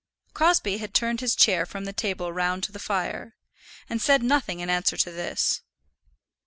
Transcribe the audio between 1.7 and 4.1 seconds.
the table round to the fire, and